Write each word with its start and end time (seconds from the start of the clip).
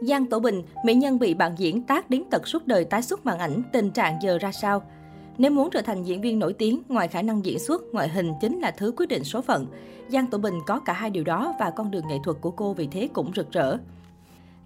Giang 0.00 0.26
Tổ 0.26 0.40
Bình, 0.40 0.62
mỹ 0.84 0.94
nhân 0.94 1.18
bị 1.18 1.34
bạn 1.34 1.54
diễn 1.58 1.82
tác 1.82 2.10
đến 2.10 2.24
tật 2.30 2.48
suốt 2.48 2.66
đời 2.66 2.84
tái 2.84 3.02
xuất 3.02 3.26
màn 3.26 3.38
ảnh, 3.38 3.62
tình 3.72 3.90
trạng 3.90 4.18
giờ 4.22 4.38
ra 4.38 4.52
sao? 4.52 4.82
Nếu 5.38 5.50
muốn 5.50 5.70
trở 5.70 5.82
thành 5.82 6.02
diễn 6.02 6.20
viên 6.20 6.38
nổi 6.38 6.52
tiếng, 6.52 6.82
ngoài 6.88 7.08
khả 7.08 7.22
năng 7.22 7.44
diễn 7.44 7.58
xuất, 7.58 7.82
ngoại 7.92 8.08
hình 8.08 8.32
chính 8.40 8.60
là 8.60 8.70
thứ 8.70 8.92
quyết 8.96 9.06
định 9.08 9.24
số 9.24 9.40
phận. 9.40 9.66
Giang 10.08 10.26
Tổ 10.26 10.38
Bình 10.38 10.54
có 10.66 10.80
cả 10.80 10.92
hai 10.92 11.10
điều 11.10 11.24
đó 11.24 11.54
và 11.60 11.70
con 11.70 11.90
đường 11.90 12.08
nghệ 12.08 12.18
thuật 12.24 12.36
của 12.40 12.50
cô 12.50 12.72
vì 12.72 12.86
thế 12.86 13.08
cũng 13.12 13.32
rực 13.36 13.52
rỡ. 13.52 13.76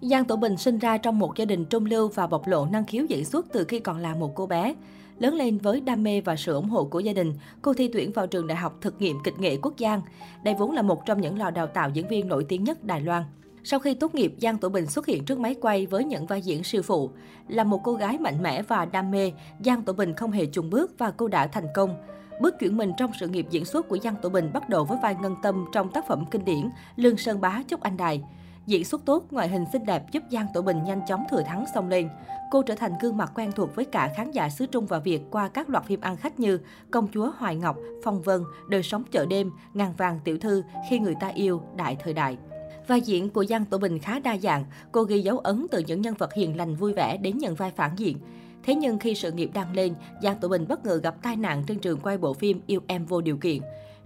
Giang 0.01 0.25
Tổ 0.25 0.35
Bình 0.35 0.57
sinh 0.57 0.79
ra 0.79 0.97
trong 0.97 1.19
một 1.19 1.37
gia 1.37 1.45
đình 1.45 1.65
trung 1.65 1.85
lưu 1.85 2.07
và 2.07 2.27
bộc 2.27 2.47
lộ 2.47 2.65
năng 2.65 2.85
khiếu 2.85 3.05
diễn 3.05 3.25
xuất 3.25 3.45
từ 3.51 3.63
khi 3.63 3.79
còn 3.79 3.97
là 3.97 4.15
một 4.15 4.35
cô 4.35 4.45
bé. 4.45 4.75
Lớn 5.19 5.35
lên 5.35 5.57
với 5.57 5.81
đam 5.81 6.03
mê 6.03 6.21
và 6.21 6.35
sự 6.35 6.53
ủng 6.53 6.69
hộ 6.69 6.83
của 6.83 6.99
gia 6.99 7.13
đình, 7.13 7.33
cô 7.61 7.73
thi 7.73 7.89
tuyển 7.93 8.11
vào 8.11 8.27
trường 8.27 8.47
Đại 8.47 8.57
học 8.57 8.77
Thực 8.81 9.01
nghiệm 9.01 9.17
Kịch 9.23 9.39
nghệ 9.39 9.57
Quốc 9.61 9.73
Giang. 9.77 10.01
Đây 10.43 10.55
vốn 10.59 10.71
là 10.71 10.81
một 10.81 11.05
trong 11.05 11.21
những 11.21 11.39
lò 11.39 11.49
đào 11.49 11.67
tạo 11.67 11.89
diễn 11.89 12.07
viên 12.07 12.27
nổi 12.27 12.45
tiếng 12.49 12.63
nhất 12.63 12.83
Đài 12.83 13.01
Loan. 13.01 13.23
Sau 13.65 13.79
khi 13.79 13.93
tốt 13.93 14.15
nghiệp, 14.15 14.33
Giang 14.41 14.57
Tổ 14.57 14.69
Bình 14.69 14.85
xuất 14.85 15.05
hiện 15.05 15.25
trước 15.25 15.39
máy 15.39 15.55
quay 15.61 15.85
với 15.85 16.03
những 16.03 16.25
vai 16.25 16.41
diễn 16.41 16.63
siêu 16.63 16.81
phụ. 16.81 17.09
Là 17.47 17.63
một 17.63 17.81
cô 17.83 17.93
gái 17.93 18.17
mạnh 18.17 18.43
mẽ 18.43 18.61
và 18.61 18.85
đam 18.85 19.11
mê, 19.11 19.31
Giang 19.65 19.81
Tổ 19.81 19.93
Bình 19.93 20.13
không 20.13 20.31
hề 20.31 20.45
chùn 20.45 20.69
bước 20.69 20.91
và 20.97 21.11
cô 21.11 21.27
đã 21.27 21.47
thành 21.47 21.67
công. 21.75 21.95
Bước 22.41 22.59
chuyển 22.59 22.77
mình 22.77 22.91
trong 22.97 23.11
sự 23.19 23.27
nghiệp 23.27 23.47
diễn 23.49 23.65
xuất 23.65 23.89
của 23.89 23.97
Giang 23.97 24.15
Tổ 24.21 24.29
Bình 24.29 24.49
bắt 24.53 24.69
đầu 24.69 24.85
với 24.85 24.97
vai 25.03 25.15
Ngân 25.21 25.35
Tâm 25.43 25.65
trong 25.73 25.91
tác 25.91 26.07
phẩm 26.07 26.25
kinh 26.31 26.45
điển 26.45 26.69
Lương 26.95 27.17
Sơn 27.17 27.41
Bá 27.41 27.63
Chúc 27.67 27.81
Anh 27.81 27.97
Đài. 27.97 28.23
Diễn 28.65 28.83
xuất 28.83 29.05
tốt, 29.05 29.25
ngoại 29.31 29.47
hình 29.47 29.65
xinh 29.73 29.85
đẹp 29.85 30.11
giúp 30.11 30.23
Giang 30.31 30.47
Tổ 30.53 30.61
Bình 30.61 30.83
nhanh 30.83 31.01
chóng 31.07 31.23
thừa 31.31 31.41
thắng 31.45 31.65
xông 31.75 31.89
lên. 31.89 32.09
Cô 32.51 32.61
trở 32.61 32.75
thành 32.75 32.93
gương 33.01 33.17
mặt 33.17 33.31
quen 33.35 33.51
thuộc 33.51 33.75
với 33.75 33.85
cả 33.85 34.13
khán 34.15 34.31
giả 34.31 34.49
xứ 34.49 34.65
Trung 34.65 34.85
và 34.85 34.99
Việt 34.99 35.21
qua 35.31 35.47
các 35.47 35.69
loạt 35.69 35.85
phim 35.85 36.01
ăn 36.01 36.17
khách 36.17 36.39
như 36.39 36.59
Công 36.91 37.07
chúa 37.13 37.31
Hoài 37.37 37.55
Ngọc, 37.55 37.77
Phong 38.03 38.21
Vân, 38.21 38.43
Đời 38.67 38.83
sống 38.83 39.03
chợ 39.11 39.25
đêm, 39.25 39.51
Ngàn 39.73 39.93
vàng 39.97 40.19
tiểu 40.23 40.37
thư, 40.37 40.63
Khi 40.89 40.99
người 40.99 41.15
ta 41.19 41.27
yêu, 41.27 41.61
Đại 41.75 41.97
thời 42.03 42.13
đại. 42.13 42.37
Vai 42.87 43.01
diễn 43.01 43.29
của 43.29 43.45
Giang 43.45 43.65
Tổ 43.65 43.77
Bình 43.77 43.99
khá 43.99 44.19
đa 44.19 44.37
dạng, 44.37 44.65
cô 44.91 45.03
ghi 45.03 45.21
dấu 45.21 45.39
ấn 45.39 45.67
từ 45.71 45.79
những 45.87 46.01
nhân 46.01 46.13
vật 46.17 46.33
hiền 46.33 46.57
lành 46.57 46.75
vui 46.75 46.93
vẻ 46.93 47.17
đến 47.17 47.37
những 47.37 47.55
vai 47.55 47.71
phản 47.71 47.91
diện. 47.97 48.17
Thế 48.63 48.75
nhưng 48.75 48.99
khi 48.99 49.15
sự 49.15 49.31
nghiệp 49.31 49.49
đang 49.53 49.75
lên, 49.75 49.93
Giang 50.23 50.39
Tổ 50.39 50.47
Bình 50.47 50.65
bất 50.69 50.85
ngờ 50.85 50.99
gặp 51.03 51.15
tai 51.21 51.35
nạn 51.35 51.63
trên 51.67 51.79
trường 51.79 51.99
quay 51.99 52.17
bộ 52.17 52.33
phim 52.33 52.61
Yêu 52.67 52.81
Em 52.87 53.05
Vô 53.05 53.21
Điều 53.21 53.37
Kiện. 53.37 53.61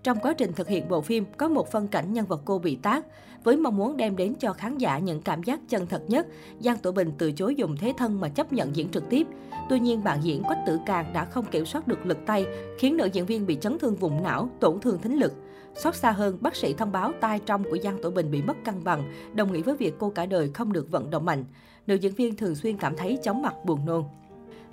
Trong 0.07 0.19
quá 0.19 0.33
trình 0.33 0.53
thực 0.53 0.67
hiện 0.67 0.87
bộ 0.87 1.01
phim, 1.01 1.25
có 1.37 1.47
một 1.47 1.71
phân 1.71 1.87
cảnh 1.87 2.13
nhân 2.13 2.25
vật 2.25 2.41
cô 2.45 2.59
bị 2.59 2.75
tác. 2.75 3.05
Với 3.43 3.57
mong 3.57 3.77
muốn 3.77 3.97
đem 3.97 4.15
đến 4.15 4.33
cho 4.39 4.53
khán 4.53 4.77
giả 4.77 4.99
những 4.99 5.21
cảm 5.21 5.43
giác 5.43 5.59
chân 5.69 5.87
thật 5.87 6.03
nhất, 6.07 6.27
Giang 6.59 6.77
Tổ 6.77 6.91
Bình 6.91 7.11
từ 7.17 7.31
chối 7.31 7.55
dùng 7.55 7.77
thế 7.77 7.93
thân 7.97 8.21
mà 8.21 8.29
chấp 8.29 8.53
nhận 8.53 8.75
diễn 8.75 8.89
trực 8.89 9.09
tiếp. 9.09 9.27
Tuy 9.69 9.79
nhiên, 9.79 10.03
bạn 10.03 10.19
diễn 10.23 10.43
Quách 10.43 10.59
Tử 10.67 10.79
Càng 10.85 11.13
đã 11.13 11.25
không 11.25 11.45
kiểm 11.45 11.65
soát 11.65 11.87
được 11.87 12.05
lực 12.05 12.17
tay, 12.25 12.45
khiến 12.79 12.97
nữ 12.97 13.05
diễn 13.05 13.25
viên 13.25 13.45
bị 13.45 13.57
chấn 13.61 13.79
thương 13.79 13.95
vùng 13.95 14.23
não, 14.23 14.49
tổn 14.59 14.79
thương 14.79 15.01
thính 15.01 15.19
lực. 15.19 15.33
Xót 15.75 15.95
xa 15.95 16.11
hơn, 16.11 16.37
bác 16.41 16.55
sĩ 16.55 16.73
thông 16.73 16.91
báo 16.91 17.11
tai 17.21 17.39
trong 17.45 17.63
của 17.63 17.77
Giang 17.83 18.01
Tổ 18.01 18.11
Bình 18.11 18.31
bị 18.31 18.41
mất 18.41 18.57
cân 18.65 18.83
bằng, 18.83 19.13
đồng 19.33 19.53
nghĩa 19.53 19.61
với 19.61 19.75
việc 19.75 19.93
cô 19.99 20.09
cả 20.09 20.25
đời 20.25 20.51
không 20.53 20.73
được 20.73 20.91
vận 20.91 21.09
động 21.09 21.25
mạnh. 21.25 21.45
Nữ 21.87 21.95
diễn 21.95 22.13
viên 22.13 22.35
thường 22.35 22.55
xuyên 22.55 22.77
cảm 22.77 22.95
thấy 22.95 23.19
chóng 23.23 23.41
mặt 23.41 23.65
buồn 23.65 23.85
nôn. 23.85 24.03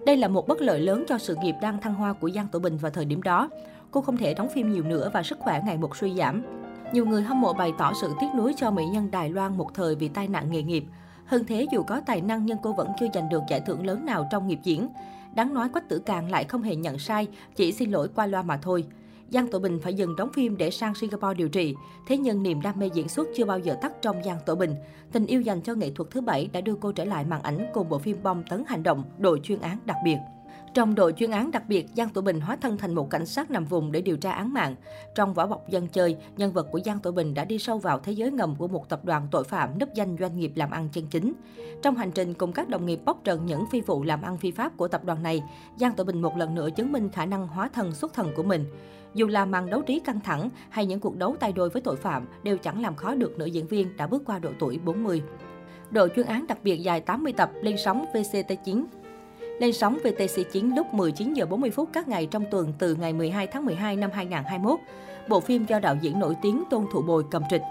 Đây 0.06 0.16
là 0.16 0.28
một 0.28 0.48
bất 0.48 0.60
lợi 0.60 0.80
lớn 0.80 1.04
cho 1.08 1.18
sự 1.18 1.36
nghiệp 1.42 1.54
đang 1.62 1.80
thăng 1.80 1.94
hoa 1.94 2.12
của 2.12 2.30
Giang 2.30 2.48
Tổ 2.52 2.58
Bình 2.58 2.76
vào 2.76 2.90
thời 2.90 3.04
điểm 3.04 3.22
đó. 3.22 3.48
Cô 3.94 4.00
không 4.00 4.16
thể 4.16 4.34
đóng 4.34 4.48
phim 4.48 4.72
nhiều 4.72 4.84
nữa 4.84 5.10
và 5.12 5.22
sức 5.22 5.38
khỏe 5.38 5.60
ngày 5.66 5.78
một 5.78 5.96
suy 5.96 6.14
giảm. 6.14 6.42
Nhiều 6.92 7.06
người 7.06 7.22
hâm 7.22 7.40
mộ 7.40 7.52
bày 7.52 7.72
tỏ 7.78 7.92
sự 8.00 8.12
tiếc 8.20 8.26
nuối 8.36 8.54
cho 8.56 8.70
mỹ 8.70 8.84
nhân 8.92 9.10
Đài 9.10 9.28
Loan 9.28 9.56
một 9.56 9.74
thời 9.74 9.94
vì 9.94 10.08
tai 10.08 10.28
nạn 10.28 10.50
nghề 10.50 10.62
nghiệp. 10.62 10.84
Hơn 11.26 11.44
thế, 11.44 11.66
dù 11.72 11.82
có 11.82 12.00
tài 12.06 12.20
năng 12.20 12.46
nhưng 12.46 12.58
cô 12.62 12.72
vẫn 12.72 12.88
chưa 13.00 13.06
giành 13.14 13.28
được 13.28 13.42
giải 13.48 13.60
thưởng 13.60 13.86
lớn 13.86 14.06
nào 14.06 14.28
trong 14.30 14.46
nghiệp 14.46 14.58
diễn. 14.62 14.88
Đáng 15.34 15.54
nói 15.54 15.68
Quách 15.68 15.88
Tử 15.88 15.98
Càng 16.06 16.30
lại 16.30 16.44
không 16.44 16.62
hề 16.62 16.76
nhận 16.76 16.98
sai, 16.98 17.28
chỉ 17.56 17.72
xin 17.72 17.90
lỗi 17.90 18.08
qua 18.14 18.26
loa 18.26 18.42
mà 18.42 18.56
thôi. 18.56 18.84
Giang 19.30 19.48
Tổ 19.48 19.58
Bình 19.58 19.78
phải 19.82 19.94
dừng 19.94 20.16
đóng 20.16 20.32
phim 20.32 20.56
để 20.56 20.70
sang 20.70 20.94
Singapore 20.94 21.34
điều 21.34 21.48
trị. 21.48 21.74
Thế 22.06 22.16
nhưng 22.16 22.42
niềm 22.42 22.60
đam 22.62 22.78
mê 22.78 22.90
diễn 22.94 23.08
xuất 23.08 23.28
chưa 23.36 23.44
bao 23.44 23.58
giờ 23.58 23.76
tắt 23.82 23.92
trong 24.02 24.24
Giang 24.24 24.38
Tổ 24.46 24.54
Bình. 24.54 24.74
Tình 25.12 25.26
yêu 25.26 25.40
dành 25.40 25.60
cho 25.60 25.74
nghệ 25.74 25.90
thuật 25.90 26.10
thứ 26.10 26.20
bảy 26.20 26.48
đã 26.52 26.60
đưa 26.60 26.74
cô 26.74 26.92
trở 26.92 27.04
lại 27.04 27.24
màn 27.24 27.42
ảnh 27.42 27.66
cùng 27.74 27.88
bộ 27.88 27.98
phim 27.98 28.22
bom 28.22 28.42
tấn 28.50 28.64
hành 28.66 28.82
động, 28.82 29.04
đội 29.18 29.40
chuyên 29.42 29.60
án 29.60 29.78
đặc 29.84 29.96
biệt. 30.04 30.16
Trong 30.74 30.94
đội 30.94 31.12
chuyên 31.12 31.30
án 31.30 31.50
đặc 31.50 31.62
biệt, 31.68 31.86
Giang 31.96 32.08
Tử 32.08 32.20
Bình 32.20 32.40
hóa 32.40 32.56
thân 32.56 32.76
thành 32.76 32.94
một 32.94 33.10
cảnh 33.10 33.26
sát 33.26 33.50
nằm 33.50 33.64
vùng 33.64 33.92
để 33.92 34.00
điều 34.00 34.16
tra 34.16 34.32
án 34.32 34.52
mạng. 34.52 34.74
Trong 35.14 35.34
vỏ 35.34 35.46
bọc 35.46 35.68
dân 35.68 35.88
chơi, 35.88 36.16
nhân 36.36 36.52
vật 36.52 36.66
của 36.72 36.80
Giang 36.84 36.98
Tử 36.98 37.12
Bình 37.12 37.34
đã 37.34 37.44
đi 37.44 37.58
sâu 37.58 37.78
vào 37.78 37.98
thế 37.98 38.12
giới 38.12 38.30
ngầm 38.30 38.56
của 38.56 38.68
một 38.68 38.88
tập 38.88 39.04
đoàn 39.04 39.28
tội 39.30 39.44
phạm 39.44 39.78
nấp 39.78 39.94
danh 39.94 40.16
doanh 40.20 40.38
nghiệp 40.38 40.52
làm 40.54 40.70
ăn 40.70 40.88
chân 40.92 41.06
chính. 41.06 41.32
Trong 41.82 41.96
hành 41.96 42.10
trình 42.10 42.34
cùng 42.34 42.52
các 42.52 42.68
đồng 42.68 42.86
nghiệp 42.86 43.00
bóc 43.04 43.20
trần 43.24 43.46
những 43.46 43.64
phi 43.70 43.80
vụ 43.80 44.02
làm 44.02 44.22
ăn 44.22 44.38
phi 44.38 44.50
pháp 44.50 44.76
của 44.76 44.88
tập 44.88 45.04
đoàn 45.04 45.22
này, 45.22 45.42
Giang 45.76 45.94
Tử 45.94 46.04
Bình 46.04 46.22
một 46.22 46.36
lần 46.36 46.54
nữa 46.54 46.68
chứng 46.76 46.92
minh 46.92 47.08
khả 47.08 47.26
năng 47.26 47.46
hóa 47.46 47.68
thân 47.68 47.92
xuất 47.92 48.14
thần 48.14 48.32
của 48.36 48.42
mình. 48.42 48.64
Dù 49.14 49.26
là 49.26 49.44
màn 49.44 49.70
đấu 49.70 49.82
trí 49.82 50.00
căng 50.00 50.20
thẳng 50.20 50.48
hay 50.68 50.86
những 50.86 51.00
cuộc 51.00 51.16
đấu 51.16 51.36
tay 51.40 51.52
đôi 51.52 51.70
với 51.70 51.82
tội 51.82 51.96
phạm 51.96 52.26
đều 52.42 52.58
chẳng 52.58 52.82
làm 52.82 52.94
khó 52.94 53.14
được 53.14 53.38
nữ 53.38 53.46
diễn 53.46 53.66
viên 53.66 53.96
đã 53.96 54.06
bước 54.06 54.22
qua 54.26 54.38
độ 54.38 54.50
tuổi 54.58 54.78
40. 54.84 55.22
Đội 55.90 56.10
chuyên 56.16 56.26
án 56.26 56.46
đặc 56.46 56.58
biệt 56.62 56.76
dài 56.76 57.00
80 57.00 57.32
tập 57.32 57.50
lên 57.62 57.76
sóng 57.84 58.04
VCT9 58.12 58.84
lên 59.58 59.72
sóng 59.72 59.98
VTC9 60.02 60.76
lúc 60.76 60.94
19 60.94 61.34
giờ 61.34 61.46
40 61.46 61.70
phút 61.70 61.88
các 61.92 62.08
ngày 62.08 62.26
trong 62.26 62.44
tuần 62.50 62.72
từ 62.78 62.94
ngày 62.94 63.12
12 63.12 63.46
tháng 63.46 63.64
12 63.64 63.96
năm 63.96 64.10
2021. 64.14 64.78
Bộ 65.28 65.40
phim 65.40 65.66
do 65.66 65.78
đạo 65.78 65.96
diễn 66.00 66.18
nổi 66.18 66.36
tiếng 66.42 66.62
Tôn 66.70 66.86
Thụ 66.92 67.02
Bồi 67.02 67.24
cầm 67.30 67.42
trịch. 67.50 67.62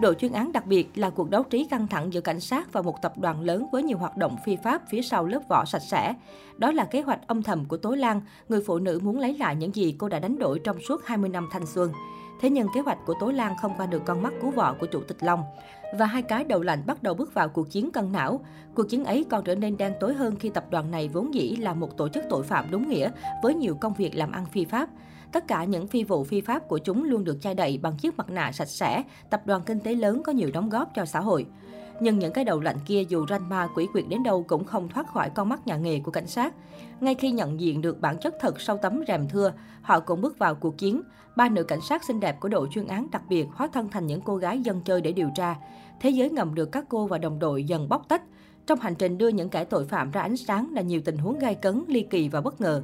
Đội 0.00 0.14
chuyên 0.14 0.32
án 0.32 0.52
đặc 0.52 0.66
biệt 0.66 0.88
là 0.94 1.10
cuộc 1.10 1.30
đấu 1.30 1.42
trí 1.42 1.64
căng 1.64 1.86
thẳng 1.86 2.12
giữa 2.12 2.20
cảnh 2.20 2.40
sát 2.40 2.72
và 2.72 2.82
một 2.82 3.02
tập 3.02 3.18
đoàn 3.18 3.40
lớn 3.40 3.66
với 3.72 3.82
nhiều 3.82 3.98
hoạt 3.98 4.16
động 4.16 4.36
phi 4.44 4.56
pháp 4.56 4.82
phía 4.90 5.02
sau 5.02 5.26
lớp 5.26 5.40
vỏ 5.48 5.64
sạch 5.64 5.82
sẽ. 5.82 6.14
Đó 6.56 6.72
là 6.72 6.84
kế 6.84 7.00
hoạch 7.00 7.26
âm 7.26 7.42
thầm 7.42 7.64
của 7.64 7.76
Tố 7.76 7.90
Lan, 7.90 8.20
người 8.48 8.60
phụ 8.66 8.78
nữ 8.78 9.00
muốn 9.02 9.18
lấy 9.18 9.36
lại 9.38 9.56
những 9.56 9.74
gì 9.74 9.94
cô 9.98 10.08
đã 10.08 10.18
đánh 10.18 10.38
đổi 10.38 10.58
trong 10.58 10.80
suốt 10.88 11.04
20 11.04 11.30
năm 11.30 11.48
thanh 11.52 11.66
xuân. 11.66 11.92
Thế 12.40 12.50
nhưng 12.50 12.66
kế 12.74 12.80
hoạch 12.80 12.98
của 13.06 13.14
Tố 13.20 13.30
Lan 13.30 13.54
không 13.60 13.72
qua 13.76 13.86
được 13.86 14.02
con 14.04 14.22
mắt 14.22 14.32
cứu 14.40 14.50
vợ 14.50 14.74
của 14.80 14.86
Chủ 14.86 15.00
tịch 15.00 15.16
Long. 15.20 15.42
Và 15.98 16.06
hai 16.06 16.22
cái 16.22 16.44
đầu 16.44 16.62
lạnh 16.62 16.82
bắt 16.86 17.02
đầu 17.02 17.14
bước 17.14 17.34
vào 17.34 17.48
cuộc 17.48 17.70
chiến 17.70 17.90
cân 17.90 18.12
não. 18.12 18.40
Cuộc 18.74 18.88
chiến 18.88 19.04
ấy 19.04 19.26
còn 19.30 19.44
trở 19.44 19.54
nên 19.54 19.76
đen 19.76 19.94
tối 20.00 20.14
hơn 20.14 20.36
khi 20.36 20.48
tập 20.48 20.64
đoàn 20.70 20.90
này 20.90 21.08
vốn 21.08 21.34
dĩ 21.34 21.56
là 21.56 21.74
một 21.74 21.96
tổ 21.96 22.08
chức 22.08 22.24
tội 22.30 22.42
phạm 22.42 22.70
đúng 22.70 22.88
nghĩa 22.88 23.10
với 23.42 23.54
nhiều 23.54 23.74
công 23.80 23.94
việc 23.94 24.14
làm 24.14 24.32
ăn 24.32 24.46
phi 24.46 24.64
pháp. 24.64 24.88
Tất 25.32 25.48
cả 25.48 25.64
những 25.64 25.86
phi 25.86 26.04
vụ 26.04 26.24
phi 26.24 26.40
pháp 26.40 26.68
của 26.68 26.78
chúng 26.78 27.04
luôn 27.04 27.24
được 27.24 27.38
che 27.42 27.54
đậy 27.54 27.78
bằng 27.82 27.96
chiếc 27.96 28.16
mặt 28.16 28.30
nạ 28.30 28.52
sạch 28.52 28.68
sẽ, 28.68 29.02
tập 29.30 29.42
đoàn 29.44 29.62
kinh 29.62 29.80
tế 29.80 29.94
lớn 29.94 30.22
có 30.24 30.32
nhiều 30.32 30.50
đóng 30.52 30.68
góp 30.68 30.94
cho 30.94 31.04
xã 31.04 31.20
hội. 31.20 31.46
Nhưng 32.00 32.18
những 32.18 32.32
cái 32.32 32.44
đầu 32.44 32.60
lạnh 32.60 32.76
kia 32.86 33.04
dù 33.08 33.26
ranh 33.26 33.48
ma 33.48 33.68
quỷ 33.74 33.86
quyệt 33.92 34.04
đến 34.08 34.22
đâu 34.22 34.44
cũng 34.48 34.64
không 34.64 34.88
thoát 34.88 35.12
khỏi 35.12 35.30
con 35.30 35.48
mắt 35.48 35.66
nhà 35.66 35.76
nghề 35.76 36.00
của 36.00 36.10
cảnh 36.10 36.26
sát. 36.26 36.54
Ngay 37.00 37.14
khi 37.14 37.30
nhận 37.30 37.60
diện 37.60 37.80
được 37.80 38.00
bản 38.00 38.16
chất 38.20 38.34
thật 38.40 38.60
sau 38.60 38.78
tấm 38.82 39.02
rèm 39.08 39.28
thưa, 39.28 39.52
họ 39.82 40.00
cũng 40.00 40.20
bước 40.20 40.38
vào 40.38 40.54
cuộc 40.54 40.78
chiến. 40.78 41.02
Ba 41.36 41.48
nữ 41.48 41.62
cảnh 41.62 41.80
sát 41.88 42.04
xinh 42.04 42.20
đẹp 42.20 42.40
của 42.40 42.48
đội 42.48 42.68
chuyên 42.70 42.86
án 42.86 43.06
đặc 43.10 43.22
biệt 43.28 43.46
hóa 43.54 43.68
thân 43.72 43.88
thành 43.88 44.06
những 44.06 44.20
cô 44.20 44.36
gái 44.36 44.60
dân 44.60 44.80
chơi 44.80 45.00
để 45.00 45.12
điều 45.12 45.30
tra. 45.36 45.56
Thế 46.00 46.10
giới 46.10 46.30
ngầm 46.30 46.54
được 46.54 46.72
các 46.72 46.84
cô 46.88 47.06
và 47.06 47.18
đồng 47.18 47.38
đội 47.38 47.64
dần 47.64 47.88
bóc 47.88 48.08
tách. 48.08 48.22
Trong 48.66 48.80
hành 48.80 48.94
trình 48.94 49.18
đưa 49.18 49.28
những 49.28 49.48
kẻ 49.48 49.64
tội 49.64 49.86
phạm 49.86 50.10
ra 50.10 50.20
ánh 50.20 50.36
sáng 50.36 50.68
là 50.72 50.82
nhiều 50.82 51.00
tình 51.04 51.18
huống 51.18 51.38
gai 51.38 51.54
cấn, 51.54 51.84
ly 51.88 52.02
kỳ 52.10 52.28
và 52.28 52.40
bất 52.40 52.60
ngờ. 52.60 52.82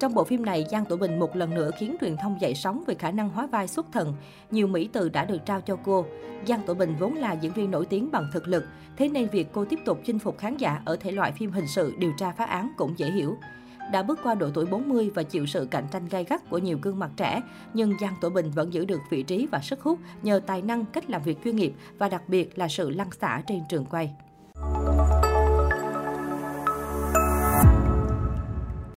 Trong 0.00 0.14
bộ 0.14 0.24
phim 0.24 0.44
này, 0.44 0.66
Giang 0.70 0.84
Tổ 0.84 0.96
Bình 0.96 1.18
một 1.18 1.36
lần 1.36 1.54
nữa 1.54 1.70
khiến 1.78 1.96
truyền 2.00 2.16
thông 2.16 2.40
dậy 2.40 2.54
sóng 2.54 2.84
về 2.86 2.94
khả 2.94 3.10
năng 3.10 3.28
hóa 3.28 3.46
vai 3.46 3.68
xuất 3.68 3.86
thần. 3.92 4.14
Nhiều 4.50 4.66
mỹ 4.66 4.88
từ 4.92 5.08
đã 5.08 5.24
được 5.24 5.38
trao 5.46 5.60
cho 5.60 5.76
cô. 5.84 6.06
Giang 6.48 6.62
Tổ 6.66 6.74
Bình 6.74 6.96
vốn 6.98 7.14
là 7.14 7.32
diễn 7.32 7.52
viên 7.52 7.70
nổi 7.70 7.86
tiếng 7.86 8.10
bằng 8.10 8.30
thực 8.32 8.48
lực, 8.48 8.64
thế 8.96 9.08
nên 9.08 9.28
việc 9.28 9.48
cô 9.52 9.64
tiếp 9.64 9.78
tục 9.84 10.00
chinh 10.04 10.18
phục 10.18 10.38
khán 10.38 10.56
giả 10.56 10.80
ở 10.84 10.96
thể 10.96 11.10
loại 11.12 11.32
phim 11.32 11.52
hình 11.52 11.66
sự, 11.66 11.94
điều 11.98 12.12
tra 12.18 12.32
phá 12.32 12.44
án 12.44 12.72
cũng 12.76 12.94
dễ 12.96 13.10
hiểu. 13.10 13.36
Đã 13.92 14.02
bước 14.02 14.18
qua 14.22 14.34
độ 14.34 14.50
tuổi 14.54 14.66
40 14.66 15.10
và 15.14 15.22
chịu 15.22 15.46
sự 15.46 15.68
cạnh 15.70 15.84
tranh 15.90 16.08
gay 16.08 16.24
gắt 16.24 16.50
của 16.50 16.58
nhiều 16.58 16.78
gương 16.82 16.98
mặt 16.98 17.10
trẻ, 17.16 17.40
nhưng 17.74 17.92
Giang 18.00 18.14
Tổ 18.20 18.30
Bình 18.30 18.50
vẫn 18.50 18.72
giữ 18.72 18.84
được 18.84 19.00
vị 19.10 19.22
trí 19.22 19.46
và 19.52 19.60
sức 19.60 19.80
hút 19.82 19.98
nhờ 20.22 20.40
tài 20.46 20.62
năng, 20.62 20.84
cách 20.84 21.10
làm 21.10 21.22
việc 21.22 21.38
chuyên 21.44 21.56
nghiệp 21.56 21.74
và 21.98 22.08
đặc 22.08 22.22
biệt 22.28 22.58
là 22.58 22.68
sự 22.68 22.90
lăn 22.90 23.10
xả 23.20 23.42
trên 23.46 23.60
trường 23.68 23.84
quay. 23.84 24.14